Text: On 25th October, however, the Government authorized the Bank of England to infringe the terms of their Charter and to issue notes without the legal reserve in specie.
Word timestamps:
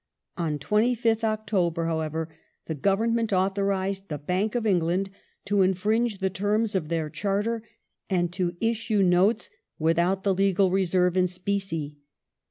On 0.35 0.57
25th 0.57 1.23
October, 1.23 1.85
however, 1.85 2.35
the 2.65 2.73
Government 2.73 3.31
authorized 3.31 4.07
the 4.07 4.17
Bank 4.17 4.55
of 4.55 4.65
England 4.65 5.11
to 5.45 5.61
infringe 5.61 6.17
the 6.17 6.31
terms 6.31 6.73
of 6.73 6.87
their 6.89 7.07
Charter 7.07 7.61
and 8.09 8.33
to 8.33 8.57
issue 8.59 9.03
notes 9.03 9.51
without 9.77 10.23
the 10.23 10.33
legal 10.33 10.71
reserve 10.71 11.15
in 11.15 11.27
specie. 11.27 11.97